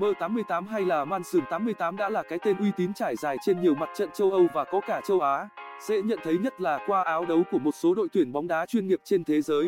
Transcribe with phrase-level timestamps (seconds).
[0.00, 3.74] M88 hay là Mansion 88 đã là cái tên uy tín trải dài trên nhiều
[3.74, 5.48] mặt trận châu Âu và có cả châu Á.
[5.88, 8.66] Dễ nhận thấy nhất là qua áo đấu của một số đội tuyển bóng đá
[8.66, 9.64] chuyên nghiệp trên thế giới.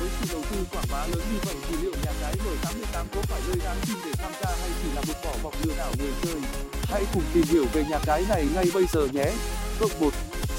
[0.00, 3.22] Với sự đầu tư quảng bá lớn như vậy thì liệu nhà cái M88 có
[3.22, 5.92] phải nơi đáng tin để tham gia hay chỉ là một vỏ bọc lừa đảo
[5.98, 6.40] người chơi?
[6.82, 9.32] Hãy cùng tìm hiểu về nhà cái này ngay bây giờ nhé.
[9.80, 10.10] Cộng 1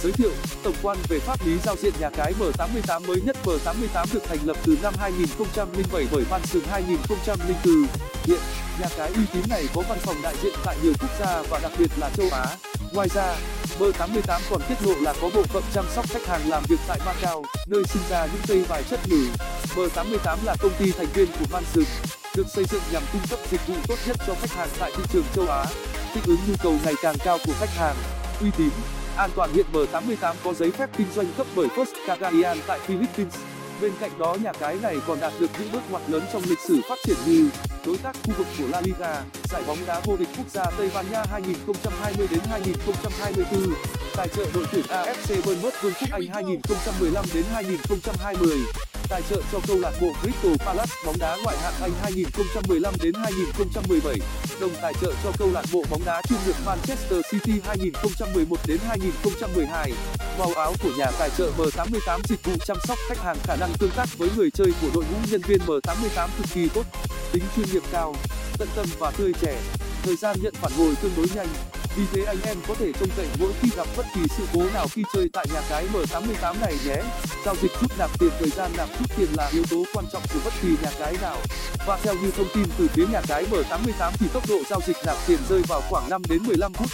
[0.04, 0.32] Giới thiệu,
[0.64, 4.38] tổng quan về pháp lý giao diện nhà cái M88 mới nhất M88 được thành
[4.46, 7.74] lập từ năm 2007 bởi Mansion 2004.
[8.24, 8.40] Hiện,
[8.82, 11.60] nhà cái uy tín này có văn phòng đại diện tại nhiều quốc gia và
[11.64, 12.46] đặc biệt là châu Á.
[12.94, 13.36] Ngoài ra,
[13.80, 17.00] B88 còn tiết lộ là có bộ phận chăm sóc khách hàng làm việc tại
[17.06, 19.28] Macau, nơi sinh ra những cây vải chất lử.
[19.76, 21.86] M88 là công ty thành viên của Mansion,
[22.36, 25.04] được xây dựng nhằm cung cấp dịch vụ tốt nhất cho khách hàng tại thị
[25.14, 25.66] trường châu Á,
[26.14, 27.96] thích ứng nhu cầu ngày càng cao của khách hàng.
[28.42, 28.70] Uy tín
[29.18, 33.36] an toàn hiện B88 có giấy phép kinh doanh cấp bởi First Cagayan tại Philippines.
[33.82, 36.60] Bên cạnh đó nhà cái này còn đạt được những bước ngoặt lớn trong lịch
[36.68, 37.50] sử phát triển như
[37.86, 40.92] đối tác khu vực của La Liga, giải bóng đá vô địch quốc gia Tây
[40.94, 43.74] Ban Nha 2020 đến 2024,
[44.16, 49.60] tài trợ đội tuyển AFC Bournemouth Vương quốc Anh 2015 đến 2020 tài trợ cho
[49.68, 54.16] câu lạc bộ Crystal Palace bóng đá ngoại hạng Anh 2015 đến 2017,
[54.62, 58.78] đồng tài trợ cho câu lạc bộ bóng đá chuyên nghiệp Manchester City 2011 đến
[58.88, 59.92] 2012.
[60.40, 63.74] Màu áo của nhà tài trợ M88 dịch vụ chăm sóc khách hàng khả năng
[63.80, 66.86] tương tác với người chơi của đội ngũ nhân viên M88 cực kỳ tốt,
[67.32, 68.16] tính chuyên nghiệp cao,
[68.58, 69.62] tận tâm và tươi trẻ.
[70.04, 71.48] Thời gian nhận phản hồi tương đối nhanh,
[71.96, 74.62] vì thế anh em có thể trông cậy mỗi khi gặp bất kỳ sự cố
[74.74, 76.96] nào khi chơi tại nhà cái M88 này nhé.
[77.46, 80.24] Giao dịch rút nạp tiền thời gian nạp rút tiền là yếu tố quan trọng
[80.34, 81.38] của bất kỳ nhà cái nào.
[81.88, 84.98] Và theo như thông tin từ phía nhà cái M88 thì tốc độ giao dịch
[85.06, 86.88] nạp tiền rơi vào khoảng 5 đến 15 phút.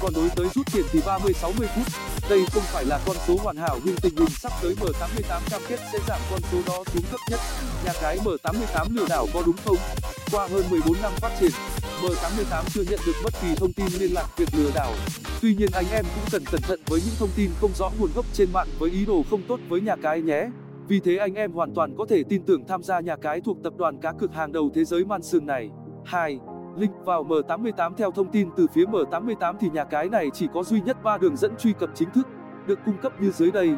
[0.00, 1.86] Còn đối tới rút tiền thì 30 60 phút.
[2.30, 5.62] Đây không phải là con số hoàn hảo nhưng tình hình sắp tới M88 cam
[5.68, 7.40] kết sẽ giảm con số đó xuống thấp nhất.
[7.84, 9.76] Nhà cái M88 lừa đảo có đúng không?
[10.32, 11.50] Qua hơn 14 năm phát triển,
[12.08, 14.92] M88 chưa nhận được bất kỳ thông tin liên lạc việc lừa đảo.
[15.42, 18.10] Tuy nhiên anh em cũng cần cẩn thận với những thông tin không rõ nguồn
[18.14, 20.48] gốc trên mạng với ý đồ không tốt với nhà cái nhé.
[20.88, 23.56] Vì thế anh em hoàn toàn có thể tin tưởng tham gia nhà cái thuộc
[23.64, 25.70] tập đoàn cá cược hàng đầu thế giới Mansion này.
[26.04, 26.38] 2.
[26.76, 30.62] Link vào M88 Theo thông tin từ phía M88 thì nhà cái này chỉ có
[30.62, 32.28] duy nhất 3 đường dẫn truy cập chính thức,
[32.66, 33.70] được cung cấp như dưới đây.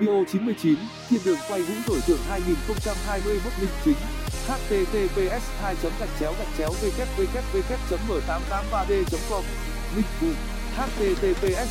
[0.00, 6.34] Bio 99, thiên đường quay vũ đổi thưởng 2021 link chính https 2 gạch chéo
[6.38, 8.92] gạch chéo www m 883 d
[9.30, 9.44] com.
[9.96, 10.26] Link phụ
[10.76, 11.68] https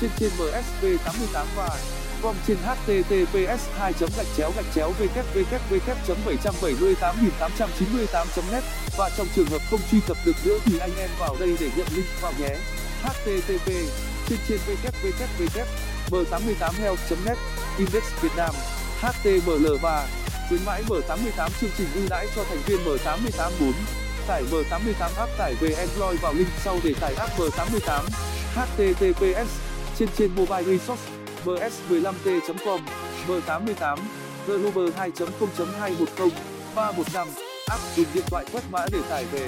[0.00, 1.68] trên trên msv 88 và
[2.22, 5.80] com trên https 2 gạch chéo gạch chéo www
[6.26, 7.14] 778
[8.52, 8.64] net.
[8.96, 11.70] Và trong trường hợp không truy cập được nữa thì anh em vào đây để
[11.76, 12.56] nhận link vào nhé.
[13.02, 13.68] Http
[14.28, 14.58] trên trên
[15.02, 15.64] www
[16.10, 17.38] m88 health net.
[17.78, 18.54] Index việt nam.
[19.00, 20.06] Html 3
[20.48, 23.72] khuyến mãi M88 chương trình ưu đãi cho thành viên M88 4
[24.26, 28.02] tải M88 app tải về Android vào link sau để tải app M88
[28.54, 29.48] https
[29.98, 31.02] trên trên mobile resource
[31.44, 32.80] ms15t.com
[33.28, 33.96] M88
[34.46, 36.30] Global 2.0.210
[36.74, 37.28] 315
[37.66, 39.46] app dùng điện thoại quét mã để tải về.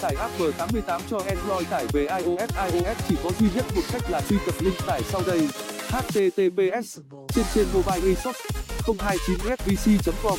[0.00, 4.02] Tải app M88 cho Android tải về iOS iOS chỉ có duy nhất một cách
[4.10, 5.48] là truy cập link tải sau đây.
[5.88, 6.98] Https
[7.34, 8.55] trên trên mobile resource.
[8.86, 10.38] 029svc.com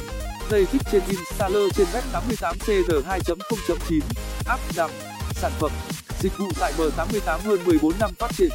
[0.51, 4.01] Đây thích trên installer trên web 88cr2.0.9
[4.45, 4.89] app 5
[5.41, 5.71] sản phẩm.
[6.19, 8.49] Dịch vụ tại M88 hơn 14 năm phát triển.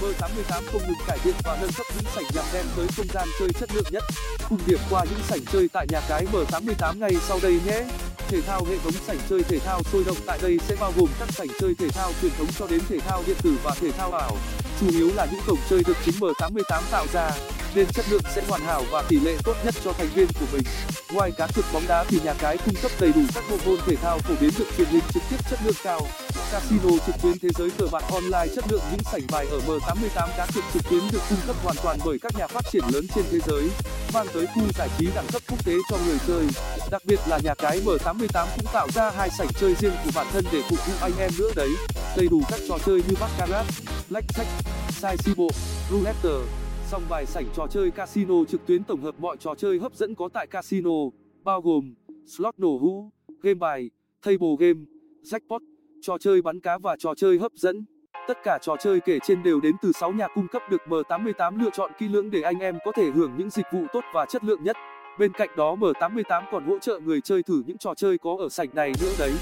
[0.00, 3.28] M88 không ngừng cải thiện và nâng cấp những sảnh nhằm đem tới không gian
[3.38, 4.02] chơi chất lượng nhất.
[4.48, 7.84] Cùng điểm qua những sảnh chơi tại nhà cái M88 ngay sau đây nhé.
[8.28, 11.08] Thể thao hệ thống sảnh chơi thể thao sôi động tại đây sẽ bao gồm
[11.18, 13.92] các sảnh chơi thể thao truyền thống cho đến thể thao điện tử và thể
[13.92, 14.36] thao ảo.
[14.80, 17.30] Chủ yếu là những cổng chơi được chính M88 tạo ra
[17.76, 20.46] nên chất lượng sẽ hoàn hảo và tỷ lệ tốt nhất cho thành viên của
[20.52, 20.62] mình.
[21.12, 23.78] Ngoài cá cược bóng đá thì nhà cái cung cấp đầy đủ các bộ môn
[23.86, 26.00] thể thao phổ biến được truyền hình trực tiếp chất lượng cao.
[26.52, 30.28] Casino trực tuyến thế giới cờ bạc online chất lượng những sảnh bài ở M88
[30.36, 33.06] cá cược trực tuyến được cung cấp hoàn toàn bởi các nhà phát triển lớn
[33.14, 33.70] trên thế giới,
[34.14, 36.46] mang tới khu giải trí đẳng cấp quốc tế cho người chơi.
[36.90, 40.26] Đặc biệt là nhà cái M88 cũng tạo ra hai sảnh chơi riêng của bản
[40.32, 41.70] thân để phục vụ anh em nữa đấy.
[42.16, 43.66] Đầy đủ các trò chơi như baccarat,
[44.10, 44.46] blackjack,
[45.00, 45.48] sai si bộ,
[45.90, 49.94] roulette song bài sảnh trò chơi casino trực tuyến tổng hợp mọi trò chơi hấp
[49.94, 50.90] dẫn có tại casino,
[51.44, 51.94] bao gồm
[52.26, 53.10] slot nổ hũ,
[53.42, 53.90] game bài,
[54.22, 54.80] table game,
[55.24, 55.58] jackpot,
[56.02, 57.84] trò chơi bắn cá và trò chơi hấp dẫn.
[58.28, 61.70] Tất cả trò chơi kể trên đều đến từ nhà cung cấp được m88 lựa
[61.72, 64.44] chọn kỹ lưỡng để anh em có thể hưởng những dịch vụ tốt và chất
[64.44, 64.76] lượng nhất.
[65.18, 68.48] Bên cạnh đó m88 còn hỗ trợ người chơi thử những trò chơi có ở
[68.48, 69.32] sảnh này nữa đấy.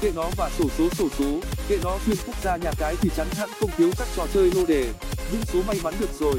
[0.00, 1.40] Kệ nó và sổ số sổ số.
[1.68, 4.50] Kệ nó xuyên quốc gia nhà cái thì chắn hẳn không thiếu các trò chơi
[4.54, 4.92] lô đề.
[5.32, 6.36] Những số may mắn được rồi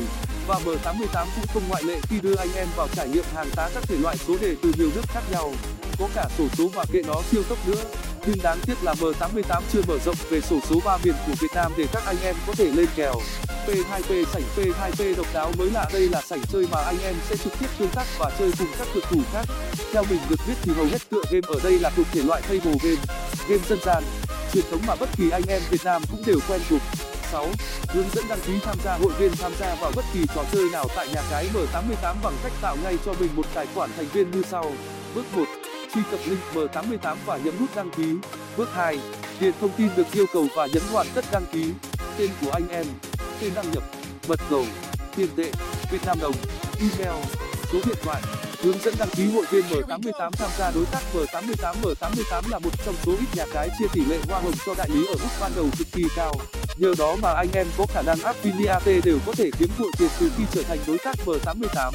[0.48, 3.70] và M88 cũng không ngoại lệ khi đưa anh em vào trải nghiệm hàng tá
[3.74, 5.54] các thể loại số đề từ nhiều nước khác nhau
[6.00, 7.84] có cả sổ số và kệ nó siêu tốc nữa
[8.28, 11.52] nhưng đáng tiếc là M88 chưa mở rộng về sổ số 3 miền của Việt
[11.56, 13.14] Nam để các anh em có thể lên kèo.
[13.68, 17.36] P2P sảnh P2P độc đáo mới lạ đây là sảnh chơi mà anh em sẽ
[17.38, 19.46] trực tiếp tương tác và chơi cùng các cực thủ khác.
[19.94, 22.42] Theo mình được biết thì hầu hết tựa game ở đây là thuộc thể loại
[22.42, 23.02] table game,
[23.50, 24.04] game dân gian,
[24.54, 26.82] truyền thống mà bất kỳ anh em Việt Nam cũng đều quen thuộc.
[27.88, 30.64] Hướng dẫn đăng ký tham gia hội viên tham gia vào bất kỳ trò chơi
[30.72, 34.08] nào tại nhà cái M88 bằng cách tạo ngay cho mình một tài khoản thành
[34.14, 34.72] viên như sau.
[35.16, 35.44] Bước 1.
[35.94, 38.16] Truy cập link M88 và nhấn nút đăng ký.
[38.58, 39.00] Bước 2.
[39.40, 41.74] Điền thông tin được yêu cầu và nhấn hoàn tất đăng ký.
[42.18, 42.86] Tên của anh em,
[43.42, 43.84] tên đăng nhập,
[44.28, 44.66] mật khẩu,
[45.16, 45.52] tiền tệ,
[45.92, 46.36] Việt Nam đồng,
[46.80, 47.24] email,
[47.72, 48.22] số điện thoại.
[48.64, 52.70] Hướng dẫn đăng ký hội viên M88 tham gia đối tác M88 M88 là một
[52.86, 55.30] trong số ít nhà cái chia tỷ lệ hoa hồng cho đại lý ở mức
[55.42, 56.34] ban đầu cực kỳ cao.
[56.77, 60.10] Nhờ đó mà anh em có khả năng affiliate đều có thể kiếm bội tiền
[60.19, 61.92] từ khi trở thành đối tác M88.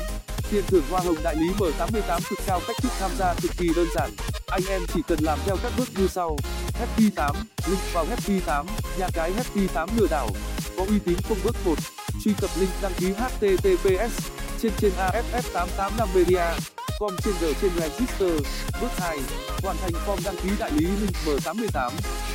[0.50, 3.68] Tiền thưởng hoa hồng đại lý M88 cực cao cách thức tham gia cực kỳ
[3.76, 4.10] đơn giản.
[4.46, 6.36] Anh em chỉ cần làm theo các bước như sau.
[6.74, 7.36] Happy 8,
[7.66, 8.66] link vào Happy 8,
[8.98, 10.28] nhà cái Happy 8 lừa đảo.
[10.76, 11.74] Có uy tín không bước 1.
[12.24, 14.30] Truy cập link đăng ký https
[14.62, 16.44] trên trên aff885 media
[17.00, 18.32] com trên g trên register.
[18.80, 19.18] Bước 2.
[19.62, 21.90] Hoàn thành form đăng ký đại lý link M88,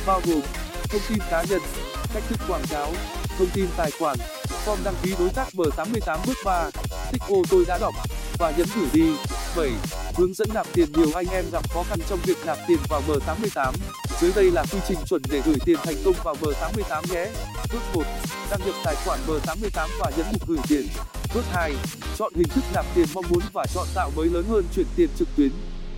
[0.06, 0.40] bao gồm
[0.88, 1.60] thông tin cá nhân,
[2.14, 2.92] cách thức quảng cáo,
[3.38, 4.18] thông tin tài khoản,
[4.66, 6.70] form đăng ký đối tác M88 bước 3,
[7.12, 7.94] tích ô tôi đã đọc
[8.38, 9.16] và nhấn gửi đi.
[9.56, 9.70] 7.
[10.16, 13.02] Hướng dẫn nạp tiền nhiều anh em gặp khó khăn trong việc nạp tiền vào
[13.08, 13.72] M88.
[14.20, 17.26] Dưới đây là quy trình chuẩn để gửi tiền thành công vào M88 nhé.
[17.72, 18.02] Bước 1.
[18.50, 20.86] Đăng nhập tài khoản M88 và nhấn mục gửi tiền.
[21.34, 21.72] Bước 2.
[22.18, 25.08] Chọn hình thức nạp tiền mong muốn và chọn tạo mới lớn hơn chuyển tiền
[25.16, 25.50] trực tuyến.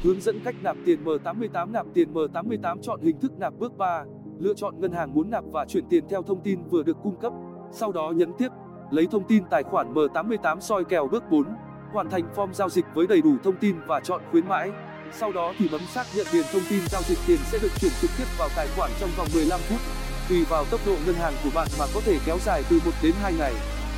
[0.02, 4.04] Hướng dẫn cách nạp tiền M88 nạp tiền M88 chọn hình thức nạp bước 3.
[4.40, 7.16] Lựa chọn ngân hàng muốn nạp và chuyển tiền theo thông tin vừa được cung
[7.20, 7.32] cấp.
[7.72, 8.48] Sau đó nhấn tiếp,
[8.90, 11.44] lấy thông tin tài khoản M88 soi kèo bước 4.
[11.92, 14.70] Hoàn thành form giao dịch với đầy đủ thông tin và chọn khuyến mãi.
[15.12, 17.92] Sau đó thì bấm xác nhận điền thông tin giao dịch tiền sẽ được chuyển
[18.00, 19.80] trực tiếp vào tài khoản trong vòng 15 phút.
[20.28, 22.90] Tùy vào tốc độ ngân hàng của bạn mà có thể kéo dài từ 1
[23.02, 23.54] đến 2 ngày.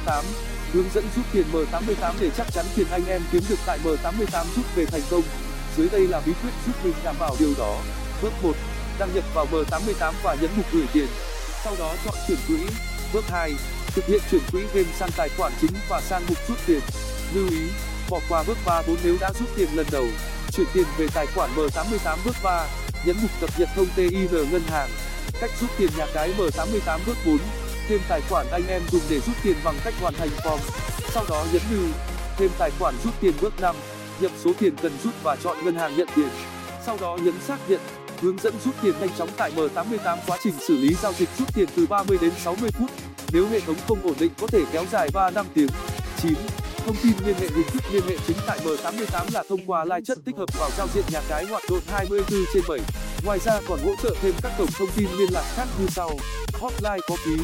[0.07, 0.25] 8.
[0.73, 4.45] Hướng dẫn rút tiền M88 để chắc chắn tiền anh em kiếm được tại M88
[4.57, 5.23] rút về thành công.
[5.77, 7.77] Dưới đây là bí quyết giúp mình đảm bảo điều đó.
[8.23, 8.53] Bước 1.
[9.01, 11.07] Đăng nhập vào M88 và nhấn mục gửi tiền.
[11.65, 12.57] Sau đó chọn chuyển quỹ.
[13.13, 13.55] Bước 2.
[13.87, 16.81] Thực hiện chuyển quỹ game sang tài khoản chính và sang mục rút tiền.
[17.35, 17.71] Lưu ý,
[18.11, 20.07] bỏ qua bước 3 4 nếu đã rút tiền lần đầu.
[20.53, 22.67] Chuyển tiền về tài khoản M88 bước 3.
[23.05, 24.89] Nhấn mục cập nhật thông TIN ngân hàng.
[25.41, 27.39] Cách rút tiền nhà cái M88 bước 4
[27.91, 30.59] thêm tài khoản anh em dùng để rút tiền bằng cách hoàn thành form
[31.15, 31.89] sau đó nhấn lưu
[32.37, 33.53] thêm tài khoản rút tiền bước
[34.21, 36.29] nhập số tiền cần rút và chọn ngân hàng nhận tiền
[36.87, 37.81] sau đó nhấn xác nhận
[38.21, 41.55] hướng dẫn rút tiền nhanh chóng tại M88 quá trình xử lý giao dịch rút
[41.55, 42.91] tiền từ 30 đến 60 phút.
[43.33, 45.69] Nếu hệ thống không ổn định có thể kéo dài 3 năm tiếng.
[46.23, 46.35] 9
[46.87, 50.01] thông tin liên hệ hình thức liên hệ chính tại M88 là thông qua live
[50.05, 52.79] chất tích hợp vào giao diện nhà cái hoạt động 24 trên 7
[53.25, 56.11] ngoài ra còn hỗ trợ thêm các cổng thông tin liên lạc khác như sau.
[56.61, 57.37] Hotline có phí.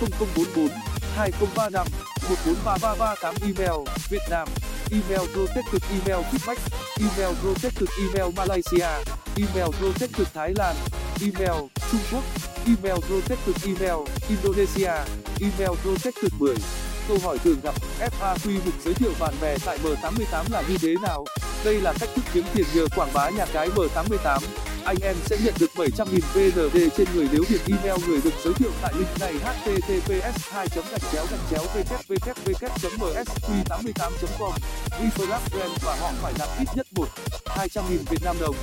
[0.00, 0.68] 0044
[1.16, 1.86] 2035
[2.28, 4.48] 143338 email, Việt Nam.
[4.90, 8.90] Email protected email feedback email protected email Malaysia.
[9.36, 10.76] Email protected Thái Lan.
[11.20, 12.24] Email Trung Quốc.
[12.66, 13.98] Email protected email
[14.28, 14.94] Indonesia.
[15.40, 16.54] Email protected 10
[17.08, 17.74] câu hỏi thường gặp.
[18.00, 21.24] FAQ mục giới thiệu bạn bè tại M88 là như thế nào?
[21.64, 24.40] Đây là cách thức kiếm tiền nhờ quảng bá nhà cái M88
[24.88, 28.54] anh em sẽ nhận được 700.000 VND trên người nếu điền email người được giới
[28.54, 32.44] thiệu tại link này https 2 gạch chéo gạch chéo www
[32.98, 34.52] msq 88 com
[34.90, 37.06] Reflab brand và họ phải nạp ít nhất một
[37.44, 38.56] 200.000 Việt Nam đồng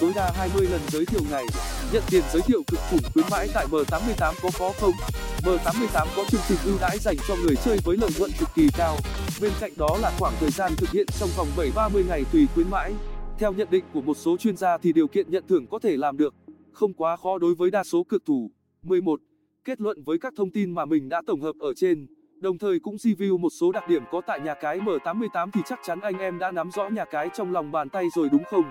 [0.00, 1.44] tối đa 20 lần giới thiệu ngày
[1.92, 4.94] nhận tiền giới thiệu cực khủng khuyến mãi tại M88 có khó không
[5.42, 8.68] M88 có chương trình ưu đãi dành cho người chơi với lợi nhuận cực kỳ
[8.76, 8.96] cao
[9.40, 12.70] bên cạnh đó là khoảng thời gian thực hiện trong vòng 7-30 ngày tùy khuyến
[12.70, 12.92] mãi
[13.40, 15.96] theo nhận định của một số chuyên gia thì điều kiện nhận thưởng có thể
[15.96, 16.34] làm được
[16.72, 18.50] không quá khó đối với đa số cược thủ
[18.82, 19.20] 11.
[19.64, 22.06] Kết luận với các thông tin mà mình đã tổng hợp ở trên,
[22.40, 25.78] đồng thời cũng review một số đặc điểm có tại nhà cái M88 thì chắc
[25.84, 28.64] chắn anh em đã nắm rõ nhà cái trong lòng bàn tay rồi đúng không?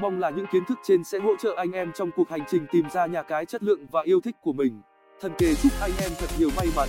[0.00, 2.66] Mong là những kiến thức trên sẽ hỗ trợ anh em trong cuộc hành trình
[2.72, 4.80] tìm ra nhà cái chất lượng và yêu thích của mình.
[5.20, 6.88] Thần kề chúc anh em thật nhiều may mắn.